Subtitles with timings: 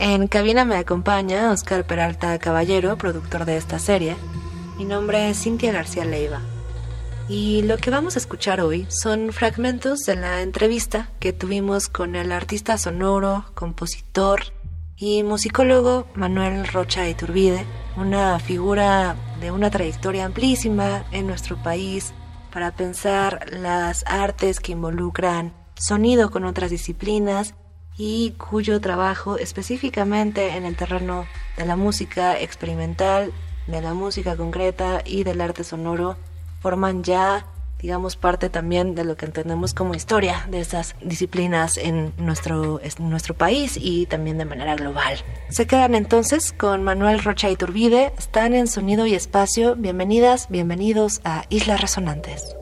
[0.00, 4.16] En cabina me acompaña Oscar Peralta Caballero, productor de esta serie.
[4.76, 6.40] Mi nombre es Cintia García Leiva.
[7.28, 12.14] Y lo que vamos a escuchar hoy son fragmentos de la entrevista que tuvimos con
[12.14, 14.42] el artista sonoro, compositor
[14.96, 22.14] y musicólogo Manuel Rocha Iturbide, una figura de una trayectoria amplísima en nuestro país
[22.52, 27.56] para pensar las artes que involucran sonido con otras disciplinas
[27.98, 31.26] y cuyo trabajo específicamente en el terreno
[31.56, 33.32] de la música experimental,
[33.66, 36.16] de la música concreta y del arte sonoro
[36.60, 37.44] forman ya
[37.80, 43.10] digamos, parte también de lo que entendemos como historia de esas disciplinas en nuestro, en
[43.10, 45.18] nuestro país y también de manera global.
[45.48, 49.76] Se quedan entonces con Manuel Rocha Iturbide, están en Sonido y Espacio.
[49.76, 52.56] Bienvenidas, bienvenidos a Islas Resonantes.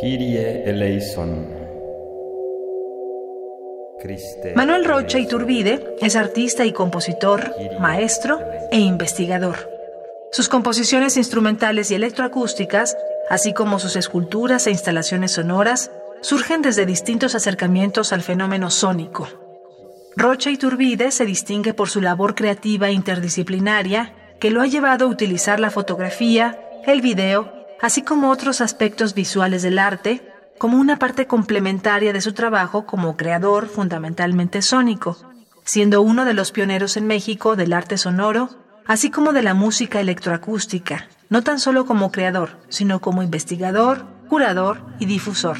[0.00, 1.55] Kirie eleison.
[4.54, 9.70] Manuel Rocha Iturbide es artista y compositor, maestro e investigador.
[10.32, 12.96] Sus composiciones instrumentales y electroacústicas,
[13.30, 19.28] así como sus esculturas e instalaciones sonoras, surgen desde distintos acercamientos al fenómeno sónico.
[20.16, 25.58] Rocha Iturbide se distingue por su labor creativa interdisciplinaria que lo ha llevado a utilizar
[25.60, 30.22] la fotografía, el video, así como otros aspectos visuales del arte,
[30.58, 35.16] como una parte complementaria de su trabajo como creador fundamentalmente sónico,
[35.64, 40.00] siendo uno de los pioneros en México del arte sonoro así como de la música
[40.00, 45.56] electroacústica, no tan solo como creador, sino como investigador, curador y difusor.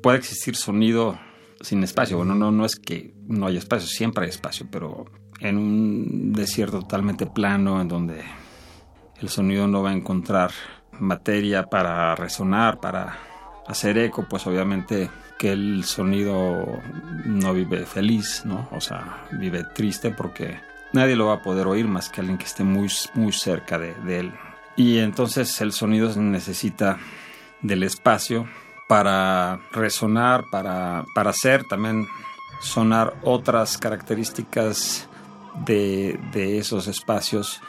[0.00, 1.18] Puede existir sonido
[1.60, 2.16] sin espacio.
[2.16, 5.06] Bueno, no, no es que no haya espacio, siempre hay espacio, pero
[5.40, 8.22] en un desierto totalmente plano en donde
[9.20, 10.50] el sonido no va a encontrar
[10.98, 13.18] materia para resonar, para
[13.66, 16.66] hacer eco, pues obviamente que el sonido
[17.24, 18.68] no vive feliz, ¿no?
[18.72, 20.58] O sea, vive triste porque
[20.92, 24.18] nadie lo va a poder oír más que alguien que esté muy, muy cerca de,
[24.18, 24.32] él.
[24.76, 26.98] Y entonces el sonido necesita
[27.62, 28.48] del espacio
[28.88, 32.06] para resonar, para, para hacer también
[32.60, 35.07] sonar otras características
[35.64, 37.60] de, de, esos espacios.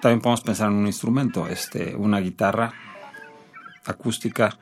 [0.00, 2.72] También podemos pensar en un instrumento, este, una guitarra
[3.84, 4.56] acústica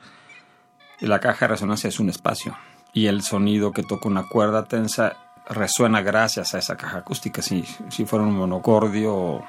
[1.01, 2.55] la caja de resonancia es un espacio
[2.93, 5.17] y el sonido que toca una cuerda tensa
[5.49, 7.41] resuena gracias a esa caja acústica.
[7.41, 9.43] Si, si fuera un monocordio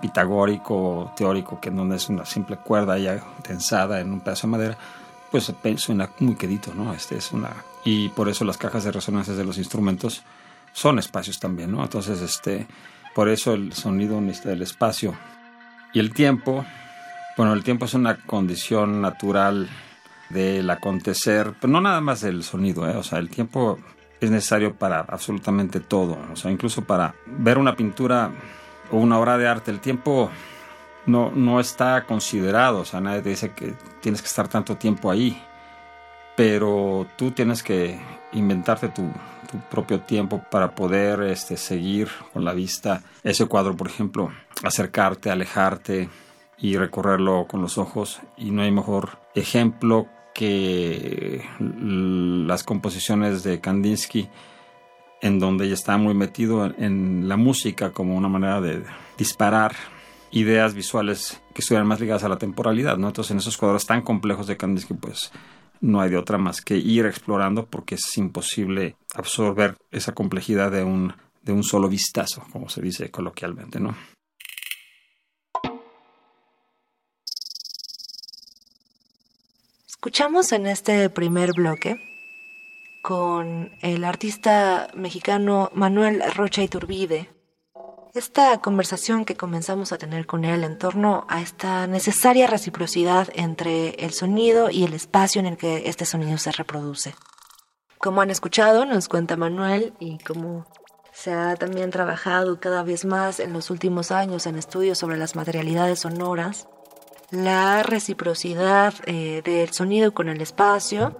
[0.00, 4.78] pitagórico, teórico, que en es una simple cuerda ya tensada en un pedazo de madera,
[5.30, 6.92] pues suena muy quedito, ¿no?
[6.92, 7.50] Este es una
[7.84, 10.22] y por eso las cajas de resonancia de los instrumentos
[10.72, 11.82] son espacios también, ¿no?
[11.82, 12.66] Entonces, este,
[13.14, 15.14] por eso el sonido necesita del espacio
[15.92, 16.64] y el tiempo.
[17.36, 19.68] Bueno, el tiempo es una condición natural
[20.30, 22.96] del acontecer, pero no nada más del sonido, ¿eh?
[22.96, 23.78] o sea, el tiempo
[24.20, 28.30] es necesario para absolutamente todo, o sea, incluso para ver una pintura
[28.90, 30.30] o una obra de arte, el tiempo
[31.06, 35.10] no, no está considerado, o sea, nadie te dice que tienes que estar tanto tiempo
[35.10, 35.42] ahí,
[36.36, 38.00] pero tú tienes que
[38.32, 39.10] inventarte tu,
[39.52, 44.32] tu propio tiempo para poder este, seguir con la vista ese cuadro, por ejemplo,
[44.64, 46.08] acercarte, alejarte
[46.58, 54.28] y recorrerlo con los ojos y no hay mejor ejemplo que las composiciones de Kandinsky,
[55.20, 58.82] en donde ella está muy metido en la música como una manera de
[59.18, 59.74] disparar
[60.30, 63.08] ideas visuales que estuvieran más ligadas a la temporalidad, ¿no?
[63.08, 65.30] Entonces en esos cuadros tan complejos de Kandinsky, pues
[65.82, 70.84] no hay de otra más que ir explorando porque es imposible absorber esa complejidad de
[70.84, 71.12] un,
[71.42, 73.94] de un solo vistazo, como se dice coloquialmente, ¿no?
[79.86, 81.96] Escuchamos en este primer bloque
[83.02, 87.28] con el artista mexicano Manuel Rocha Iturbide
[88.14, 93.90] esta conversación que comenzamos a tener con él en torno a esta necesaria reciprocidad entre
[94.04, 97.14] el sonido y el espacio en el que este sonido se reproduce.
[97.98, 100.66] Como han escuchado, nos cuenta Manuel y como
[101.12, 105.34] se ha también trabajado cada vez más en los últimos años en estudios sobre las
[105.34, 106.68] materialidades sonoras,
[107.30, 111.16] la reciprocidad eh, del sonido con el espacio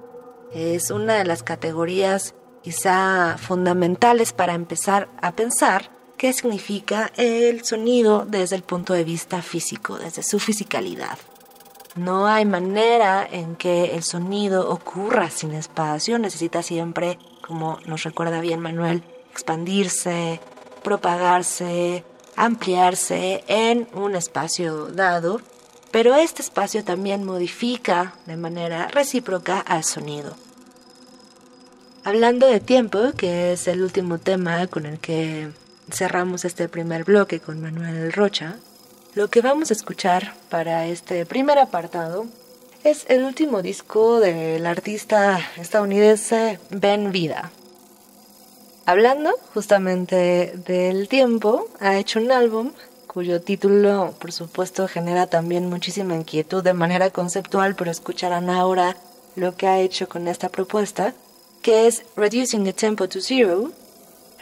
[0.53, 8.25] es una de las categorías quizá fundamentales para empezar a pensar qué significa el sonido
[8.25, 11.19] desde el punto de vista físico, desde su fisicalidad.
[11.97, 18.41] No hay manera en que el sonido ocurra sin espacio, necesita siempre, como nos recuerda
[18.41, 19.03] bien Manuel,
[19.33, 20.41] expandirse,
[20.85, 22.05] propagarse,
[22.37, 25.41] ampliarse en un espacio dado,
[25.91, 30.37] pero este espacio también modifica de manera recíproca al sonido.
[32.05, 35.51] Hablando de tiempo, que es el último tema con el que
[35.91, 38.57] cerramos este primer bloque con Manuel Rocha,
[39.15, 42.27] lo que vamos a escuchar para este primer apartado
[42.85, 47.51] es el último disco del artista estadounidense Ben Vida.
[48.87, 52.73] Hablando justamente del tiempo, ha hecho un álbum
[53.07, 58.97] cuyo título, por supuesto, genera también muchísima inquietud de manera conceptual, pero escucharán ahora
[59.37, 61.13] lo que ha hecho con esta propuesta,
[61.61, 63.71] que es Reducing the Tempo to Zero,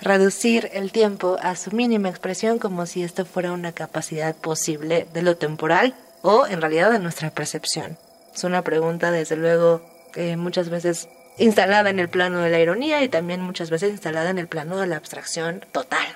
[0.00, 5.22] reducir el tiempo a su mínima expresión como si esto fuera una capacidad posible de
[5.22, 7.98] lo temporal o en realidad de nuestra percepción.
[8.34, 9.82] Es una pregunta, desde luego,
[10.14, 11.08] eh, muchas veces
[11.38, 14.78] instalada en el plano de la ironía y también muchas veces instalada en el plano
[14.78, 16.06] de la abstracción total.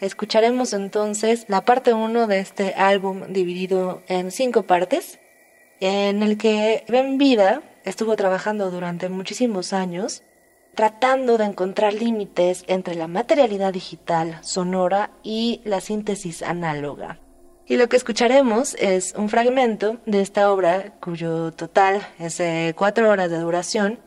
[0.00, 5.18] Escucharemos entonces la parte 1 de este álbum dividido en cinco partes,
[5.80, 10.22] en el que Ben Vida estuvo trabajando durante muchísimos años
[10.74, 17.18] tratando de encontrar límites entre la materialidad digital, sonora y la síntesis análoga.
[17.66, 23.08] Y lo que escucharemos es un fragmento de esta obra cuyo total es de cuatro
[23.08, 23.98] horas de duración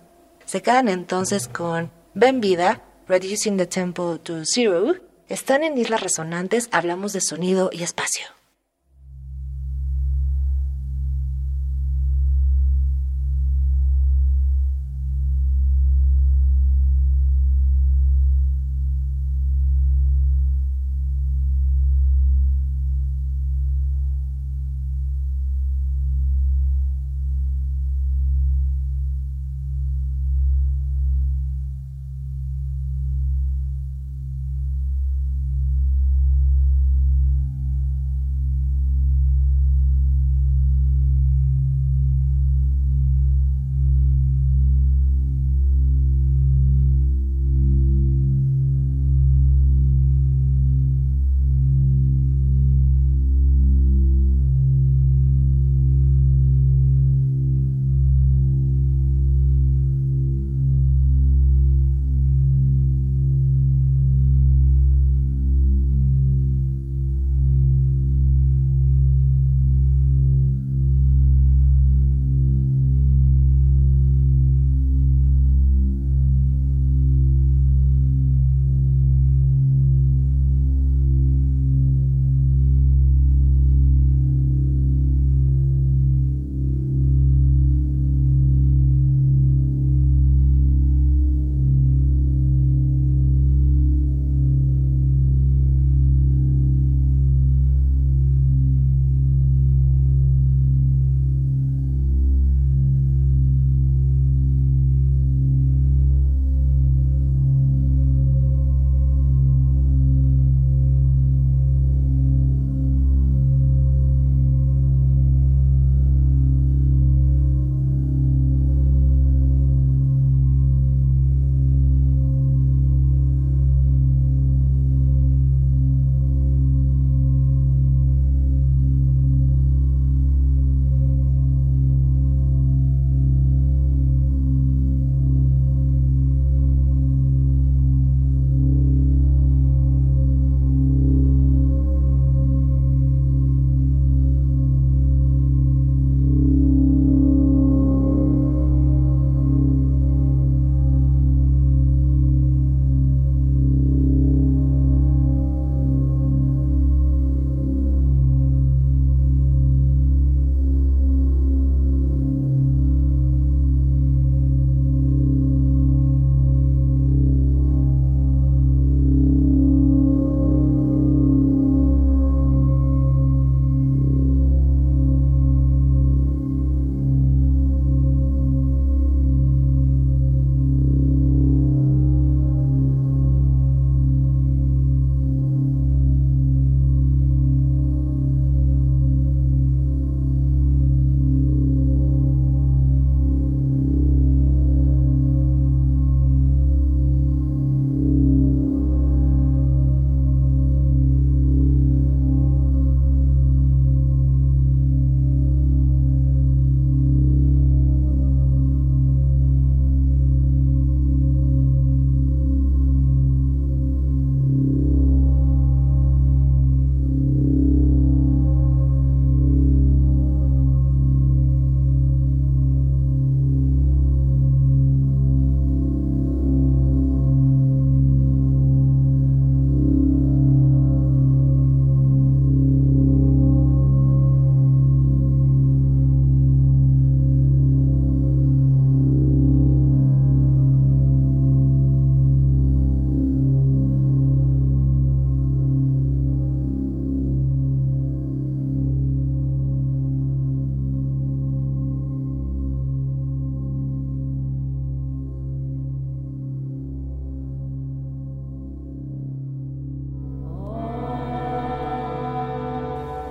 [0.46, 4.94] se quedan entonces con Ben Vida, Reducing the Tempo to Zero.
[5.28, 8.26] Están en Islas Resonantes, hablamos de sonido y espacio.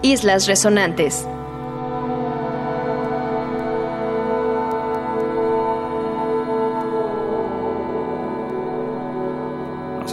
[0.02, 1.26] Islas Resonantes.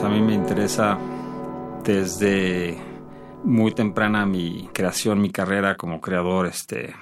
[0.04, 0.98] a mí me interesa
[1.84, 2.78] desde
[3.44, 6.96] muy temprana mi creación, mi carrera como creador, este,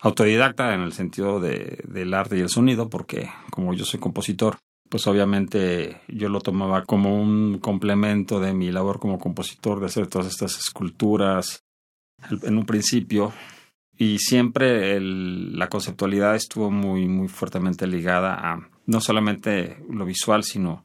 [0.00, 4.56] autodidacta en el sentido de, del arte y el sonido, porque como yo soy compositor,
[4.88, 10.06] pues obviamente yo lo tomaba como un complemento de mi labor como compositor, de hacer
[10.06, 11.64] todas estas esculturas
[12.42, 13.32] en un principio.
[13.96, 20.84] Y siempre la conceptualidad estuvo muy, muy fuertemente ligada a no solamente lo visual, sino,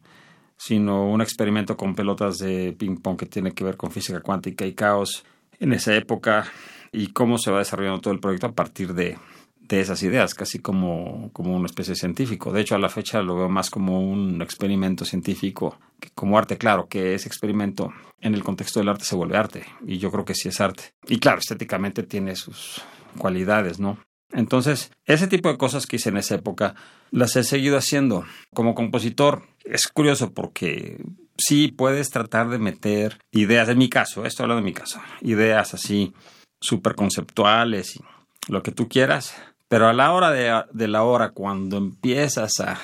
[0.57, 4.65] sino un experimento con pelotas de ping pong que tiene que ver con física cuántica
[4.65, 5.23] y caos
[5.59, 6.45] en esa época
[6.91, 9.17] y cómo se va desarrollando todo el proyecto a partir de,
[9.67, 12.51] de esas ideas, casi como, como una especie de científico.
[12.51, 16.57] De hecho, a la fecha lo veo más como un experimento científico que como arte,
[16.57, 20.25] claro, que ese experimento en el contexto del arte se vuelve arte, y yo creo
[20.25, 20.93] que sí es arte.
[21.07, 22.81] Y claro, estéticamente tiene sus
[23.17, 23.99] cualidades, ¿no?
[24.33, 26.75] Entonces, ese tipo de cosas que hice en esa época
[27.11, 28.25] las he seguido haciendo.
[28.53, 30.97] Como compositor, es curioso porque
[31.37, 35.73] sí puedes tratar de meter ideas, en mi caso, esto hablo de mi caso, ideas
[35.73, 36.13] así
[36.59, 38.01] súper conceptuales y
[38.47, 39.35] lo que tú quieras,
[39.73, 42.77] pero a la hora de, la hora, cuando empiezas a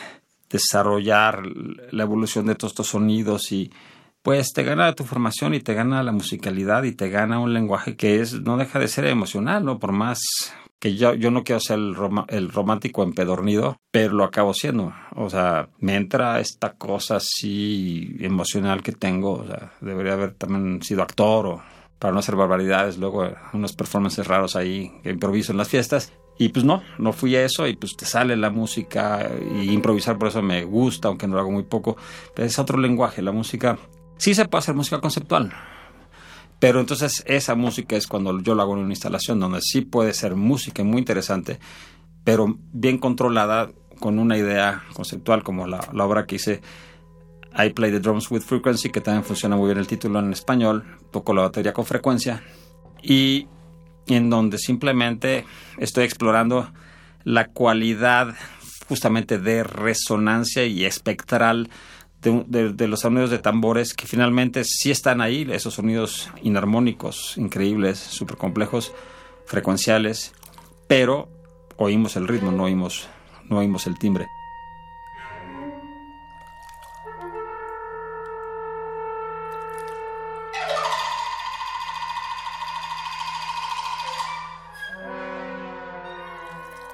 [0.50, 1.44] desarrollar
[1.92, 3.72] la evolución de todos estos sonidos y
[4.24, 7.96] pues te gana tu formación y te gana la musicalidad y te gana un lenguaje
[7.96, 9.78] que es no deja de ser emocional, ¿no?
[9.78, 10.20] Por más
[10.80, 11.96] que yo, yo no quiero ser el,
[12.30, 14.92] el romántico empedornido, pero lo acabo siendo.
[15.16, 19.34] O sea, me entra esta cosa así emocional que tengo.
[19.34, 21.62] O sea, debería haber también sido actor o
[22.00, 26.12] para no hacer barbaridades, luego unos performances raros ahí que improviso en las fiestas.
[26.42, 30.18] Y pues no, no fui a eso y pues te sale la música y improvisar
[30.18, 31.98] por eso me gusta, aunque no lo hago muy poco.
[32.34, 33.78] Pero es otro lenguaje, la música.
[34.18, 35.52] Sí se puede hacer música conceptual,
[36.60, 40.14] pero entonces esa música es cuando yo lo hago en una instalación donde sí puede
[40.14, 41.60] ser música muy interesante,
[42.24, 43.70] pero bien controlada
[44.00, 46.62] con una idea conceptual como la, la obra que hice
[47.58, 50.86] I Play the Drums with Frequency, que también funciona muy bien el título en español,
[51.12, 52.44] toco la batería con frecuencia.
[53.02, 53.48] Y
[54.16, 55.46] en donde simplemente
[55.78, 56.72] estoy explorando
[57.24, 58.36] la cualidad
[58.88, 61.70] justamente de resonancia y espectral
[62.22, 68.38] de, los sonidos de tambores que finalmente sí están ahí, esos sonidos inarmónicos, increíbles, súper
[68.38, 68.92] complejos,
[69.46, 70.34] frecuenciales,
[70.88, 71.30] pero
[71.78, 73.08] oímos el ritmo, no oímos,
[73.46, 74.28] no oímos el timbre.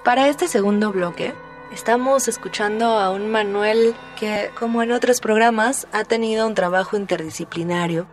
[0.05, 1.33] Para este segundo bloque,
[1.74, 8.05] estamos escuchando a un Manuel que, como en otros programas, ha tenido un trabajo interdisciplinario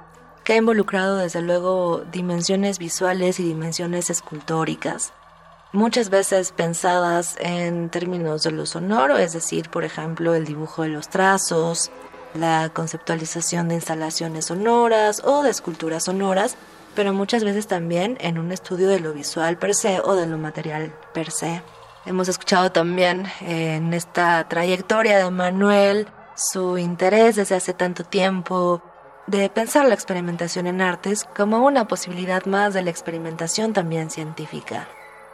[0.42, 5.12] que ha involucrado desde luego dimensiones visuales y dimensiones escultóricas,
[5.74, 10.88] muchas veces pensadas en términos de lo sonoro, es decir, por ejemplo, el dibujo de
[10.88, 11.90] los trazos,
[12.32, 16.56] la conceptualización de instalaciones sonoras o de esculturas sonoras,
[16.94, 20.38] pero muchas veces también en un estudio de lo visual per se o de lo
[20.38, 21.62] material per se.
[22.04, 28.82] Hemos escuchado también en esta trayectoria de Manuel su interés desde hace tanto tiempo
[29.28, 34.88] de pensar la experimentación en artes como una posibilidad más de la experimentación también científica.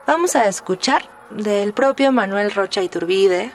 [0.07, 3.51] Vamos a escuchar del propio Manuel Rocha Iturbide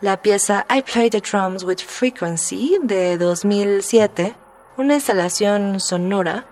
[0.00, 4.34] la pieza I Play the Drums with Frequency de 2007,
[4.76, 6.46] una instalación sonora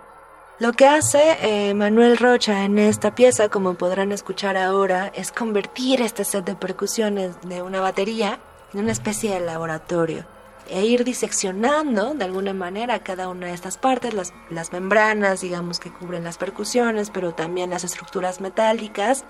[0.58, 6.00] lo que hace eh, Manuel Rocha en esta pieza, como podrán escuchar ahora, es convertir
[6.00, 8.40] este set de percusiones de una batería
[8.72, 10.24] en una especie de laboratorio
[10.68, 15.78] e ir diseccionando de alguna manera cada una de estas partes, las, las membranas, digamos,
[15.78, 19.24] que cubren las percusiones, pero también las estructuras metálicas,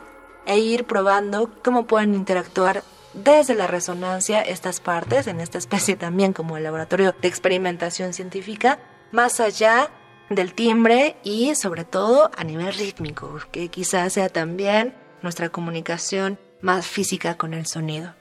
[0.47, 6.33] e ir probando cómo pueden interactuar desde la resonancia estas partes, en esta especie también
[6.33, 8.78] como el laboratorio de experimentación científica,
[9.11, 9.90] más allá
[10.30, 16.87] del timbre y sobre todo a nivel rítmico, que quizás sea también nuestra comunicación más
[16.87, 18.14] física con el sonido.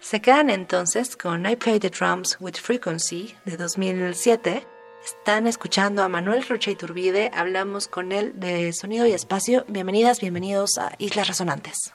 [0.00, 4.66] Se quedan entonces con I Play the Drums with Frequency de 2007.
[5.04, 9.64] Están escuchando a Manuel Rocha Iturbide, hablamos con él de sonido y espacio.
[9.68, 11.94] Bienvenidas, bienvenidos a Islas Resonantes.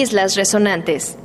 [0.00, 1.18] Islas Resonantes.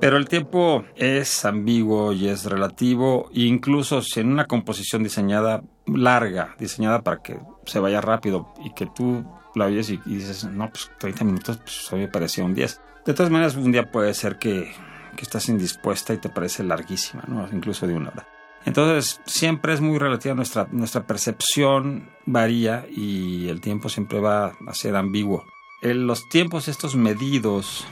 [0.00, 6.54] Pero el tiempo es ambiguo y es relativo, incluso si en una composición diseñada larga,
[6.60, 9.24] diseñada para que se vaya rápido y que tú
[9.56, 12.80] la oyes y, dices, no, pues 30 minutos, pues a mí me parecía un 10.
[13.04, 14.72] De todas maneras, un día puede ser que,
[15.16, 18.37] que estás indispuesta y te parece larguísima, incluso de una hora.
[18.64, 24.74] Entonces, siempre es muy relativa nuestra, nuestra percepción, varía y el tiempo siempre va a
[24.74, 25.44] ser ambiguo.
[25.80, 27.86] En los tiempos estos medidos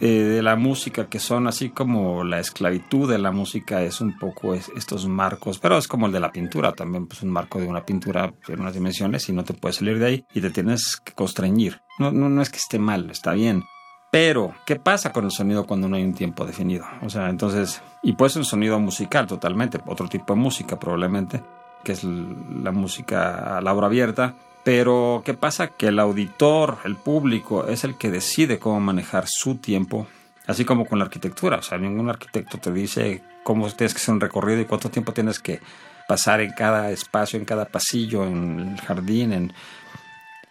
[0.00, 4.16] eh, de la música, que son así como la esclavitud de la música, es un
[4.18, 7.66] poco estos marcos, pero es como el de la pintura también, pues un marco de
[7.66, 10.96] una pintura en unas dimensiones y no te puedes salir de ahí y te tienes
[10.96, 11.80] que constreñir.
[11.98, 13.64] No, no, no es que esté mal, está bien,
[14.12, 16.84] pero, ¿qué pasa con el sonido cuando no hay un tiempo definido?
[17.00, 21.42] O sea, entonces, y puede ser un sonido musical totalmente, otro tipo de música probablemente,
[21.84, 24.34] que es la música a la obra abierta.
[24.64, 25.68] Pero, ¿qué pasa?
[25.68, 30.06] Que el auditor, el público, es el que decide cómo manejar su tiempo,
[30.46, 31.58] así como con la arquitectura.
[31.58, 35.12] O sea, ningún arquitecto te dice cómo tienes que hacer un recorrido y cuánto tiempo
[35.12, 35.60] tienes que
[36.06, 39.52] pasar en cada espacio, en cada pasillo, en el jardín, en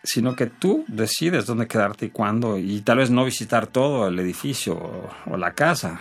[0.04, 4.20] sino que tú decides dónde quedarte y cuándo, y tal vez no visitar todo el
[4.20, 6.00] edificio o, la casa.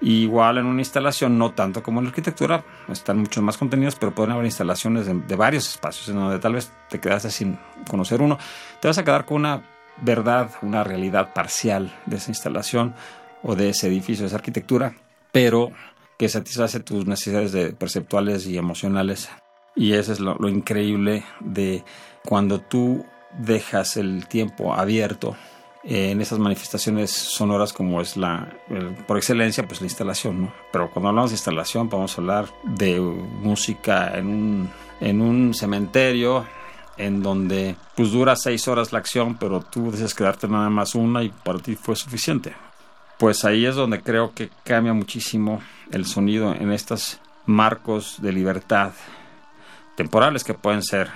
[0.00, 4.14] Igual en una instalación, no tanto como en la arquitectura, están mucho más contenidos, pero
[4.14, 7.58] pueden haber instalaciones de, de, varios espacios en donde tal vez te quedaste sin
[7.88, 8.38] conocer uno.
[8.80, 9.62] Te vas a quedar con una
[10.00, 12.94] verdad, una realidad parcial de esa instalación
[13.42, 14.94] o de ese edificio, de esa arquitectura,
[15.32, 15.72] pero
[16.18, 19.28] que satisface tus necesidades de perceptuales y emocionales.
[19.74, 21.84] Y eso es lo, lo increíble de
[22.24, 23.04] cuando tú
[23.38, 25.36] dejas el tiempo abierto
[25.84, 28.48] en esas manifestaciones sonoras como es la,
[29.06, 30.52] por excelencia, pues la instalación, ¿no?
[30.72, 36.44] Pero cuando hablamos de instalación, podemos hablar de música en un, en un cementerio,
[36.96, 41.22] en donde pues dura seis horas la acción, pero tú deseas quedarte nada más una
[41.22, 42.54] y para ti fue suficiente.
[43.18, 45.60] Pues ahí es donde creo que cambia muchísimo
[45.90, 48.92] el sonido en estos marcos de libertad
[49.96, 51.08] temporales que pueden ser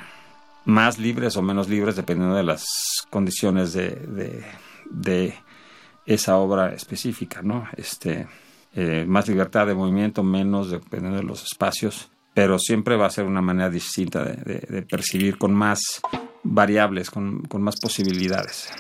[0.64, 2.64] más libres o menos libres dependiendo de las
[3.10, 4.44] condiciones de,
[4.90, 5.34] de,
[6.04, 7.68] esa obra específica, ¿no?
[7.76, 8.26] Este,
[8.74, 13.24] eh, más libertad de movimiento, menos dependiendo de los espacios, pero siempre va a ser
[13.24, 15.80] una manera distinta de, percibir con más
[16.42, 18.70] variables, con, con más posibilidades.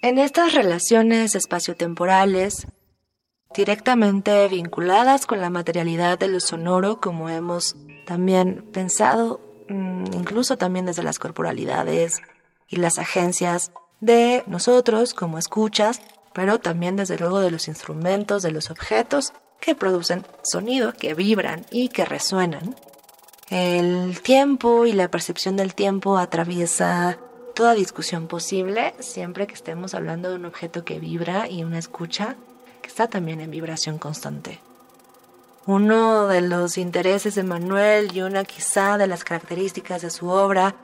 [0.00, 2.66] En estas relaciones espaciotemporales,
[3.54, 10.86] directamente vinculadas con la materialidad de lo sonoro, como hemos también pensado, mm, incluso también
[10.86, 12.20] desde las corporalidades
[12.68, 16.00] y las agencias de nosotros como escuchas,
[16.32, 21.66] pero también desde luego de los instrumentos, de los objetos que producen sonido, que vibran
[21.70, 22.76] y que resuenan.
[23.50, 27.18] El tiempo y la percepción del tiempo atraviesa
[27.54, 32.36] toda discusión posible siempre que estemos hablando de un objeto que vibra y una escucha
[32.98, 34.58] está también en vibración constante.
[35.66, 40.74] Uno de los intereses de Manuel y una quizá de las características de su obra,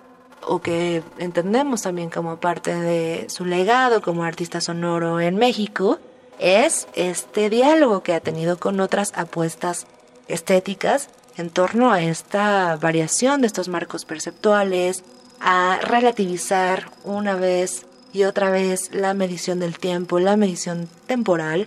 [0.46, 5.98] o que entendemos también como parte de su legado como artista sonoro en México,
[6.38, 9.88] es este diálogo que ha tenido con otras apuestas
[10.28, 15.02] estéticas en torno a esta variación de estos marcos perceptuales,
[15.40, 21.66] a relativizar una vez y otra vez la medición del tiempo, la medición temporal,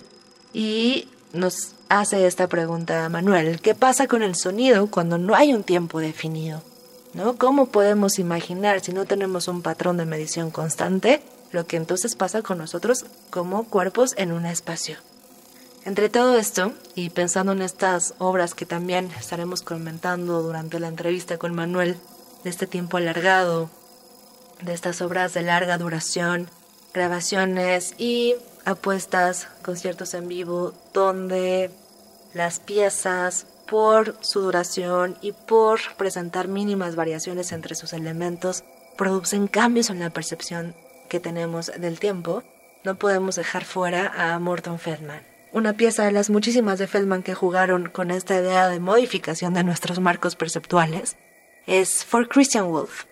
[0.58, 5.64] y nos hace esta pregunta Manuel, ¿qué pasa con el sonido cuando no hay un
[5.64, 6.64] tiempo definido?
[7.14, 7.38] ¿No?
[7.38, 12.42] ¿Cómo podemos imaginar si no tenemos un patrón de medición constante lo que entonces pasa
[12.42, 14.98] con nosotros como cuerpos en un espacio?
[15.86, 21.38] Entre todo esto, y pensando en estas obras que también estaremos comentando durante la entrevista
[21.38, 21.98] con Manuel,
[22.44, 23.70] de este tiempo alargado,
[24.64, 26.50] de estas obras de larga duración,
[26.96, 28.34] grabaciones y
[28.68, 31.72] apuestas, conciertos en vivo, donde
[32.34, 38.66] las piezas, por su duración y por presentar mínimas variaciones entre sus elementos,
[38.98, 40.76] producen cambios en la percepción
[41.10, 42.44] que tenemos del tiempo,
[42.84, 45.22] no podemos dejar fuera a Morton Feldman.
[45.54, 49.64] Una pieza de las muchísimas de Feldman que jugaron con esta idea de modificación de
[49.64, 51.16] nuestros marcos perceptuales
[51.68, 53.06] es For Christian Wolf,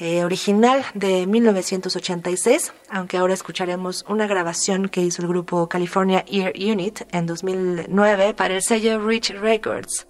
[0.00, 6.54] eh, original de 1986, aunque ahora escucharemos una grabación que hizo el grupo California Ear
[6.56, 10.06] Unit en 2009 para el sello Rich Records.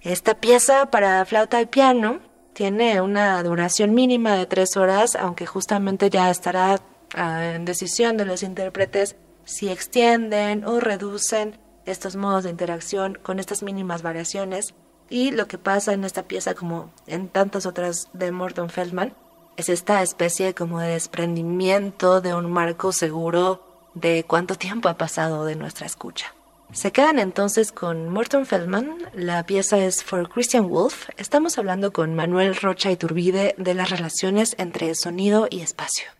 [0.00, 2.18] Esta pieza para flauta y piano
[2.52, 6.80] tiene una duración mínima de tres horas, aunque justamente ya estará
[7.14, 13.38] ah, en decisión de los intérpretes si extienden o reducen estos modos de interacción con
[13.38, 14.74] estas mínimas variaciones.
[15.08, 19.14] Y lo que pasa en esta pieza, como en tantas otras de Morton Feldman,
[19.58, 25.44] es esta especie como de desprendimiento de un marco seguro de cuánto tiempo ha pasado
[25.44, 26.32] de nuestra escucha.
[26.72, 32.14] Se quedan entonces con Morton Feldman, la pieza es For Christian Wolf, estamos hablando con
[32.14, 36.17] Manuel Rocha Iturbide de las relaciones entre sonido y espacio.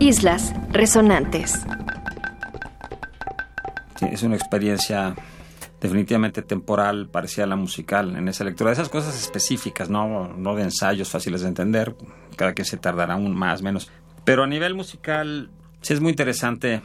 [0.00, 1.60] Islas Resonantes.
[4.00, 5.14] es una experiencia
[5.78, 8.72] definitivamente temporal, parecida a la musical en esa lectura.
[8.72, 11.94] Esas cosas específicas, no, no de ensayos fáciles de entender,
[12.36, 13.90] cada que se tardará un más, menos.
[14.24, 15.50] Pero a nivel musical,
[15.82, 16.80] sí es muy interesante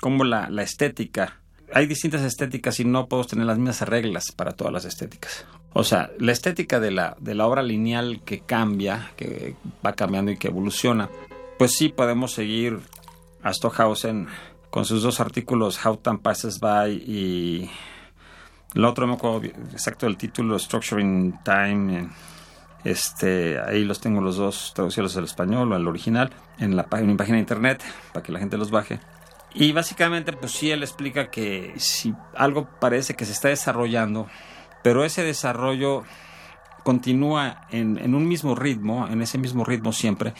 [0.00, 1.40] cómo la, la estética,
[1.74, 5.44] hay distintas estéticas y no podemos tener las mismas reglas para todas las estéticas.
[5.72, 10.30] O sea, la estética de la, de la obra lineal que cambia, que va cambiando
[10.30, 11.08] y que evoluciona,
[11.60, 12.80] pues sí podemos seguir
[13.42, 14.28] a Stockhausen
[14.70, 17.70] con sus dos artículos How Time Passes By y
[18.74, 19.06] el otro
[19.70, 22.08] exacto del título, Structuring Time.
[22.82, 27.10] Este, ahí los tengo los dos traducidos al español o al original en la página,
[27.10, 28.98] en mi página de internet para que la gente los baje.
[29.52, 34.28] Y básicamente, pues sí, él explica que si algo parece que se está desarrollando,
[34.82, 36.04] pero ese desarrollo
[36.84, 40.32] continúa en un mismo ritmo, en ese mismo ritmo siempre,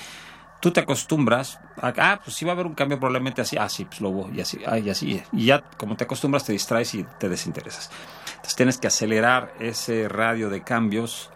[0.60, 3.68] tú te acostumbras a, ah, pues sí va a haber un cambio probablemente así, ah,
[3.68, 6.52] sí, pues lo hubo, y así, ah, y así, y ya como te acostumbras te
[6.52, 7.90] distraes y te desinteresas.
[8.28, 11.30] Entonces tienes que acelerar ese radio de cambios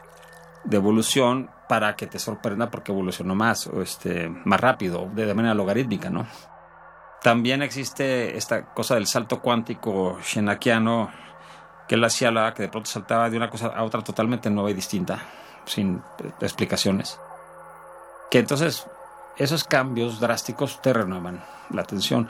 [0.65, 5.55] de evolución para que te sorprenda porque evolucionó más o este más rápido de manera
[5.55, 6.27] logarítmica, ¿no?
[7.23, 11.11] También existe esta cosa del salto cuántico shenakiano
[11.89, 14.71] que él hacía la que de pronto saltaba de una cosa a otra totalmente nueva
[14.71, 15.21] y distinta,
[15.65, 16.03] sin
[16.41, 17.19] explicaciones.
[18.31, 18.87] Que entonces
[19.37, 22.29] esos cambios drásticos te renuevan la atención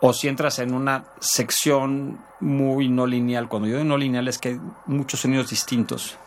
[0.00, 3.48] o si entras en una sección muy no lineal.
[3.48, 6.18] Cuando yo digo no lineal es que hay muchos sonidos distintos,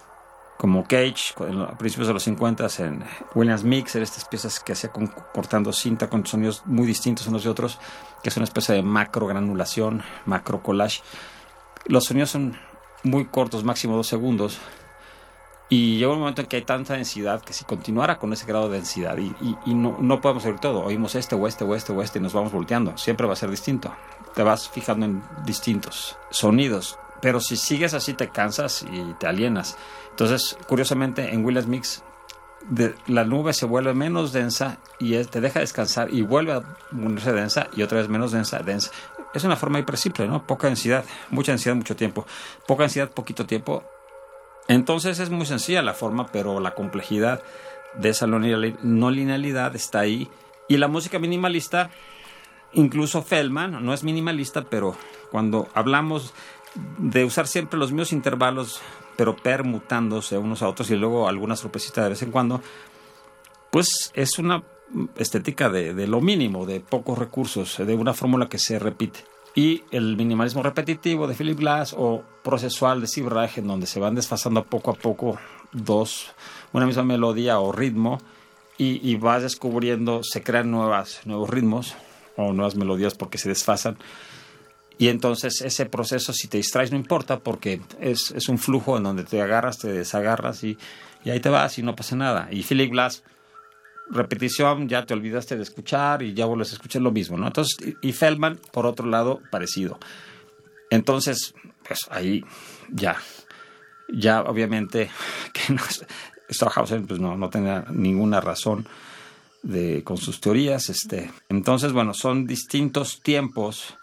[0.57, 1.33] como Cage,
[1.67, 3.03] a principios de los 50 en
[3.35, 4.91] Williams Mixer, estas piezas que hacía
[5.33, 7.77] cortando cinta con sonidos muy distintos unos de otros,
[8.23, 11.01] que es una especie de macro granulación, macro collage.
[11.85, 12.57] Los sonidos son
[13.03, 14.57] muy cortos, máximo dos segundos,
[15.67, 18.69] y llega un momento en que hay tanta densidad que si continuara con ese grado
[18.69, 22.19] de densidad y, no, no, podemos oír todo, oímos este o este o este este
[22.19, 23.93] y nos vamos volteando, siempre va a ser distinto.
[24.35, 29.77] Te vas fijando en distintos sonidos, pero si sigues así te cansas y te alienas.
[30.11, 32.03] Entonces, curiosamente, en Willis Mix
[33.07, 37.67] la nube se vuelve menos densa y te deja descansar y vuelve a ponerse densa
[37.75, 38.91] y otra vez menos densa, densa.
[39.33, 40.45] Es una forma hiper simple, ¿no?
[40.45, 42.25] Poca densidad, mucha densidad, mucho tiempo.
[42.65, 43.83] Poca densidad, poquito tiempo
[44.67, 47.41] entonces es muy sencilla la forma, pero la complejidad
[47.95, 50.29] de esa no linealidad está ahí.
[50.67, 51.91] Y la música minimalista,
[52.73, 54.95] incluso Feldman, no es minimalista, pero
[55.31, 56.33] cuando hablamos
[56.97, 58.81] de usar siempre los mismos intervalos,
[59.15, 62.61] pero permutándose unos a otros y luego algunas sorpresitas de vez en cuando,
[63.71, 64.63] pues es una
[65.15, 69.23] estética de lo mínimo, de pocos recursos, de una fórmula que se repite
[69.55, 74.13] y el minimalismo repetitivo de Philip Glass o procesual de Steve en donde se van
[74.13, 75.39] desfasando poco a poco
[75.71, 76.27] dos,
[76.73, 78.19] una misma melodía o ritmo
[78.77, 81.95] y, vas descubriendo, se crean nuevas, nuevos ritmos
[82.35, 83.97] o nuevas melodías porque se desfasan.
[84.97, 89.03] Y entonces ese proceso, si te distraes, no importa porque es, es un flujo en
[89.03, 90.77] donde te agarras, te desagarras y,
[91.23, 92.49] y ahí te vas y no pasa nada.
[92.51, 93.23] Y Philip Glass
[94.09, 97.47] repetición, ya te olvidaste de escuchar y ya vuelves a escuchar lo mismo, ¿no?
[97.47, 99.99] Entonces, y Feldman, por otro lado, parecido.
[100.89, 101.53] Entonces,
[101.87, 102.43] pues ahí
[102.89, 103.17] ya,
[104.09, 105.09] ya obviamente
[105.53, 105.81] que no,
[106.49, 108.87] Stockhausen pues no, no tenía ninguna razón
[109.63, 110.89] de, con sus teorías.
[110.89, 111.31] Este.
[111.49, 113.97] Entonces, bueno, son distintos tiempos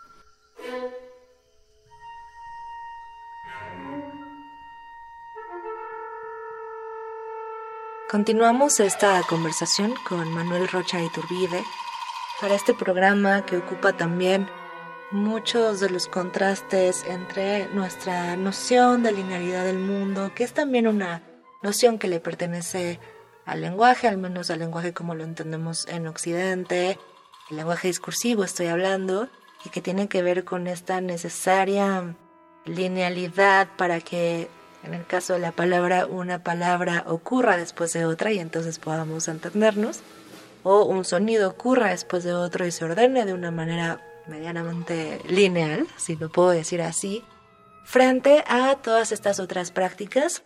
[8.13, 11.65] Continuamos esta conversación con Manuel Rocha Iturbide
[12.43, 14.51] para este programa que ocupa también
[15.11, 21.23] muchos de los contrastes entre nuestra noción de linealidad del mundo, que es también una
[21.63, 23.01] noción que le pertenece
[23.47, 26.99] al lenguaje, al menos al lenguaje como lo entendemos en Occidente,
[27.49, 29.31] el lenguaje discursivo estoy hablando,
[29.65, 32.15] y que tiene que ver con esta necesaria
[32.67, 34.51] linealidad para que
[34.85, 39.29] en el caso de la palabra, una palabra ocurra después de otra y entonces podamos
[39.29, 40.01] entendernos,
[40.63, 45.87] o un sonido ocurra después de otro y se ordene de una manera medianamente lineal,
[45.97, 47.25] si lo puedo decir así,
[47.85, 50.43] frente a todas estas otras prácticas.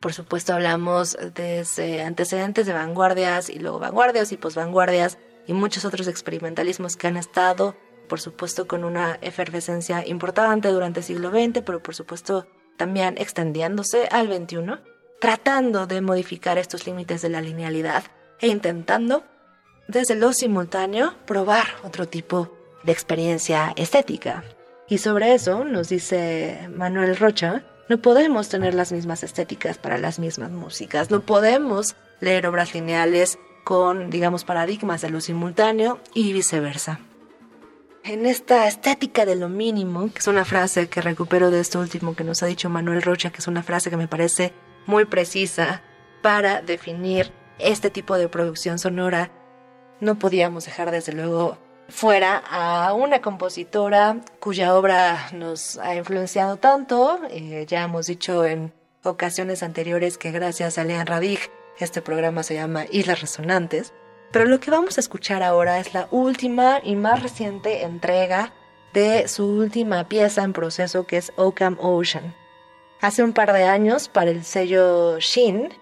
[0.00, 6.08] Por supuesto hablamos desde antecedentes de vanguardias y luego vanguardias y posvanguardias y muchos otros
[6.08, 7.76] experimentalismos que han estado,
[8.08, 12.46] por supuesto, con una efervescencia importante durante el siglo XX, pero por supuesto
[12.80, 14.78] también extendiéndose al 21,
[15.20, 18.04] tratando de modificar estos límites de la linealidad
[18.40, 19.22] e intentando,
[19.86, 24.44] desde lo simultáneo, probar otro tipo de experiencia estética.
[24.88, 30.18] Y sobre eso nos dice Manuel Rocha, no podemos tener las mismas estéticas para las
[30.18, 36.98] mismas músicas, no podemos leer obras lineales con, digamos, paradigmas de lo simultáneo y viceversa.
[38.02, 42.16] En esta estética de lo mínimo, que es una frase que recupero de esto último
[42.16, 44.52] que nos ha dicho Manuel Rocha, que es una frase que me parece
[44.86, 45.82] muy precisa
[46.22, 49.30] para definir este tipo de producción sonora,
[50.00, 51.58] no podíamos dejar desde luego
[51.90, 57.20] fuera a una compositora cuya obra nos ha influenciado tanto.
[57.30, 58.72] Eh, ya hemos dicho en
[59.02, 61.40] ocasiones anteriores que gracias a Lean Radig
[61.78, 63.92] este programa se llama Islas Resonantes.
[64.30, 68.52] Pero lo que vamos a escuchar ahora es la última y más reciente entrega
[68.92, 72.34] de su última pieza en proceso que es Occam Ocean.
[73.00, 75.72] Hace un par de años para el sello Shin,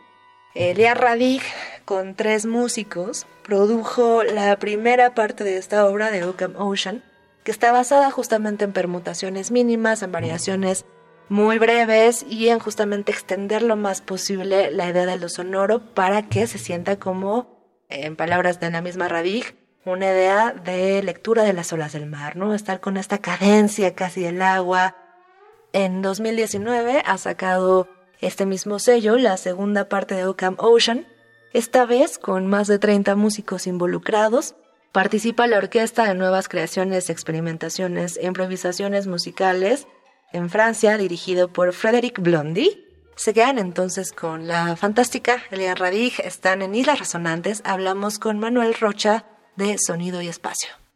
[0.55, 1.42] Lean Radig
[1.84, 7.03] con tres músicos produjo la primera parte de esta obra de Occam Ocean,
[7.44, 10.84] que está basada justamente en permutaciones mínimas, en variaciones
[11.28, 16.28] muy breves y en justamente extender lo más posible la idea de lo sonoro para
[16.28, 17.57] que se sienta como,
[17.89, 22.36] en palabras de la misma Radig, una idea de lectura de las olas del mar,
[22.36, 22.55] ¿no?
[22.55, 24.97] Estar con esta cadencia casi del agua.
[25.72, 27.89] En 2019 ha sacado
[28.20, 31.07] este mismo sello la segunda parte de Occam Ocean,
[31.53, 34.55] esta vez, con más de 30 músicos involucrados,
[34.93, 39.86] participa la orquesta de nuevas creaciones, experimentaciones e improvisaciones musicales
[40.32, 42.84] en Francia, dirigido por Frédéric Blondy.
[43.18, 48.74] Se quedan entonces con la fantástica Elia Radig, están en Islas Resonantes, hablamos con Manuel
[48.74, 49.24] Rocha
[49.56, 50.88] de Sonido y Espacio.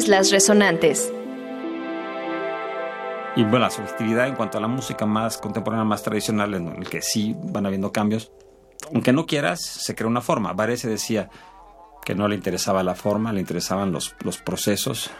[0.00, 1.12] Islas Resonantes.
[3.36, 6.88] Y bueno, la subjetividad en cuanto a la música más contemporánea, más tradicional, en el
[6.88, 8.32] que sí van habiendo cambios,
[8.94, 10.54] aunque no quieras, se crea una forma.
[10.54, 11.28] Varese decía
[12.02, 15.10] que no le interesaba la forma, le interesaban los, los procesos.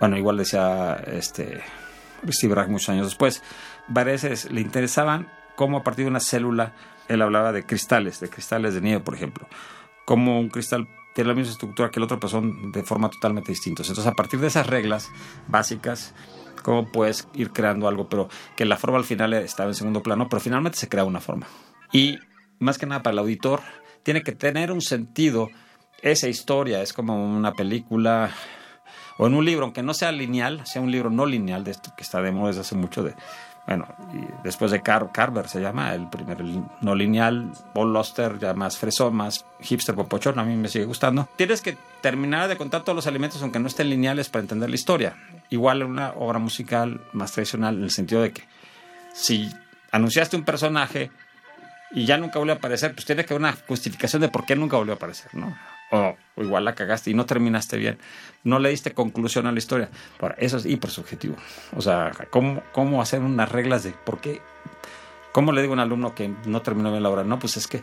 [0.00, 1.60] Bueno, igual decía este
[2.30, 3.42] Steve Rack muchos años después.
[3.88, 6.72] Varese le interesaban cómo a partir de una célula,
[7.08, 9.46] él hablaba de cristales, de cristales de nieve, por ejemplo,
[10.06, 10.88] cómo un cristal
[11.18, 13.88] tiene la misma estructura que el otro, pero son de forma totalmente distintos.
[13.88, 15.10] Entonces, a partir de esas reglas
[15.48, 16.14] básicas,
[16.62, 20.28] cómo puedes ir creando algo, pero que la forma al final estaba en segundo plano,
[20.28, 21.48] pero finalmente se crea una forma.
[21.92, 22.18] Y
[22.60, 23.62] más que nada para el auditor,
[24.04, 25.48] tiene que tener un sentido
[26.02, 28.30] esa historia, es como una película
[29.18, 31.90] o en un libro, aunque no sea lineal, sea un libro no lineal, de esto
[31.96, 33.16] que está de moda desde hace mucho de,
[33.68, 36.42] bueno, y después de Car Carver se llama, el primer
[36.80, 41.28] no lineal, Paul Loster, ya más fresón, más hipster popochón, a mí me sigue gustando.
[41.36, 44.74] Tienes que terminar de contar todos los elementos, aunque no estén lineales, para entender la
[44.74, 45.16] historia.
[45.50, 48.44] Igual en una obra musical más tradicional, en el sentido de que
[49.12, 49.52] si
[49.92, 51.10] anunciaste un personaje
[51.90, 54.56] y ya nunca volvió a aparecer, pues tiene que haber una justificación de por qué
[54.56, 55.54] nunca volvió a aparecer, ¿no?
[55.90, 57.98] O, igual la cagaste y no terminaste bien,
[58.44, 59.88] no le diste conclusión a la historia.
[60.36, 61.36] eso es hiper subjetivo.
[61.76, 64.42] O sea, ¿cómo, ¿cómo hacer unas reglas de por qué?
[65.32, 67.24] ¿Cómo le digo a un alumno que no terminó bien la obra?
[67.24, 67.82] No, pues es que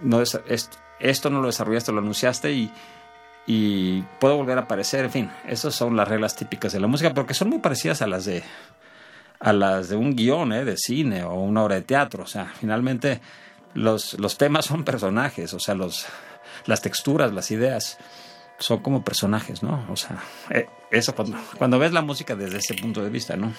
[0.00, 0.38] no es,
[0.98, 2.72] esto, no lo desarrollaste, lo anunciaste y,
[3.46, 5.04] y puedo volver a aparecer.
[5.04, 8.06] En fin, esas son las reglas típicas de la música, porque son muy parecidas a
[8.06, 8.42] las de
[9.38, 10.64] a las de un guion ¿eh?
[10.64, 12.24] de cine o una obra de teatro.
[12.24, 13.20] O sea, finalmente
[13.74, 16.06] los, los temas son personajes, o sea, los,
[16.64, 17.98] las texturas, las ideas
[18.58, 19.86] son como personajes, ¿no?
[19.90, 23.52] O sea, eh, eso cuando, cuando ves la música desde ese punto de vista, ¿no?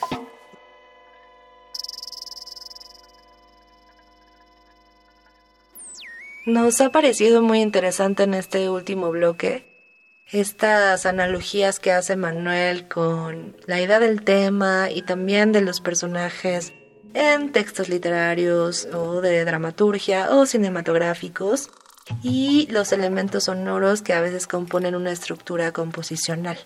[6.45, 9.67] Nos ha parecido muy interesante en este último bloque
[10.31, 16.73] estas analogías que hace Manuel con la idea del tema y también de los personajes
[17.13, 21.69] en textos literarios o de dramaturgia o cinematográficos
[22.23, 26.57] y los elementos sonoros que a veces componen una estructura composicional.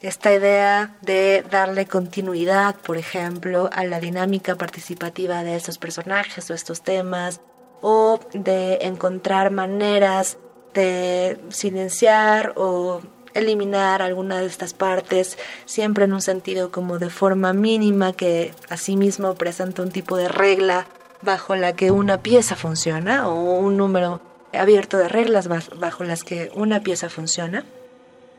[0.00, 6.54] Esta idea de darle continuidad, por ejemplo, a la dinámica participativa de estos personajes o
[6.54, 7.40] estos temas,
[7.82, 10.38] o de encontrar maneras
[10.74, 13.00] de silenciar o
[13.34, 19.34] eliminar alguna de estas partes, siempre en un sentido como de forma mínima que asimismo
[19.34, 20.86] presenta un tipo de regla
[21.22, 24.20] bajo la que una pieza funciona o un número
[24.52, 27.64] abierto de reglas bajo las que una pieza funciona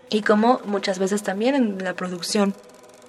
[0.09, 2.53] y como muchas veces también en la producción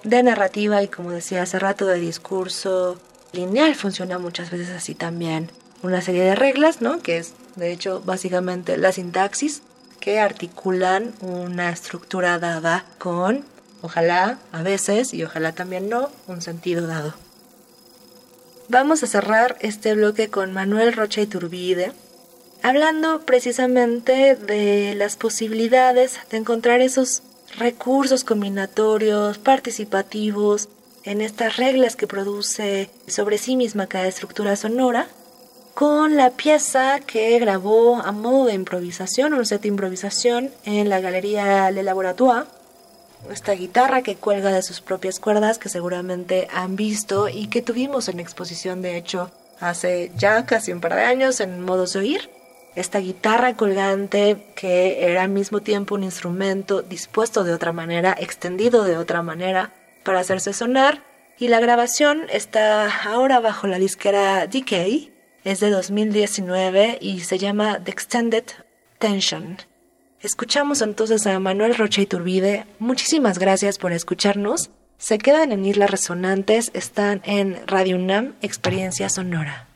[0.04, 2.98] de narrativa y como decía hace rato de discurso
[3.32, 5.50] lineal funciona muchas veces así también
[5.82, 7.00] una serie de reglas, ¿no?
[7.00, 9.62] Que es de hecho básicamente la sintaxis
[10.00, 13.44] que articulan una estructura dada con
[13.82, 17.14] ojalá a veces y ojalá también no un sentido dado.
[18.68, 21.92] Vamos a cerrar este bloque con Manuel Rocha Iturbide,
[22.62, 27.22] hablando precisamente de las posibilidades de encontrar esos
[27.58, 30.68] recursos combinatorios, participativos,
[31.04, 35.08] en estas reglas que produce sobre sí misma cada estructura sonora,
[35.74, 41.00] con la pieza que grabó a modo de improvisación, un set de improvisación en la
[41.00, 42.46] Galería Le Laboratoire,
[43.30, 48.08] esta guitarra que cuelga de sus propias cuerdas que seguramente han visto y que tuvimos
[48.08, 52.30] en exposición de hecho hace ya casi un par de años en Modos de Oír
[52.74, 58.84] esta guitarra colgante que era al mismo tiempo un instrumento dispuesto de otra manera, extendido
[58.84, 59.72] de otra manera
[60.04, 61.02] para hacerse sonar.
[61.38, 65.12] Y la grabación está ahora bajo la disquera Decay,
[65.44, 68.44] es de 2019 y se llama The Extended
[68.98, 69.58] Tension.
[70.20, 72.64] Escuchamos entonces a Manuel Rocha Iturbide.
[72.78, 74.70] Muchísimas gracias por escucharnos.
[74.98, 79.66] Se quedan en Islas Resonantes, están en Radio UNAM, Experiencia Sonora.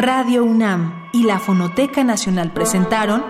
[0.00, 3.22] Radio UNAM y la Fonoteca Nacional presentaron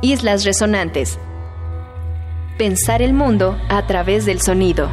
[0.00, 1.18] Islas Resonantes.
[2.56, 4.88] Pensar el mundo a través del sonido.